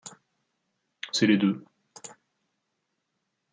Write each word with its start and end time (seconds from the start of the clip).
C’est 1.11 1.27
les 1.27 1.37
deux. 1.37 1.63